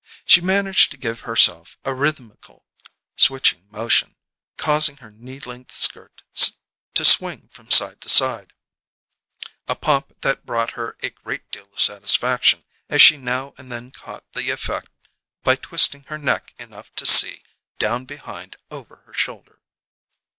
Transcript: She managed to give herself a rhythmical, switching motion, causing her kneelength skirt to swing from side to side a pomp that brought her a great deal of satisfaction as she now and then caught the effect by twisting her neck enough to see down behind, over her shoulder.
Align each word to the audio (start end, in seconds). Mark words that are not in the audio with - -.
She 0.25 0.41
managed 0.41 0.89
to 0.89 0.97
give 0.97 1.19
herself 1.29 1.77
a 1.85 1.93
rhythmical, 1.93 2.65
switching 3.15 3.69
motion, 3.69 4.15
causing 4.57 4.97
her 4.97 5.11
kneelength 5.11 5.73
skirt 5.75 6.23
to 6.95 7.05
swing 7.05 7.49
from 7.51 7.69
side 7.69 8.01
to 8.01 8.09
side 8.09 8.53
a 9.67 9.75
pomp 9.75 10.19
that 10.21 10.43
brought 10.43 10.71
her 10.71 10.97
a 11.03 11.11
great 11.11 11.51
deal 11.51 11.71
of 11.71 11.79
satisfaction 11.81 12.65
as 12.89 12.99
she 12.99 13.15
now 13.17 13.53
and 13.59 13.71
then 13.71 13.91
caught 13.91 14.25
the 14.33 14.49
effect 14.49 14.89
by 15.43 15.55
twisting 15.55 16.01
her 16.05 16.17
neck 16.17 16.55
enough 16.57 16.91
to 16.95 17.05
see 17.05 17.43
down 17.77 18.05
behind, 18.05 18.55
over 18.71 19.03
her 19.05 19.13
shoulder. 19.13 19.61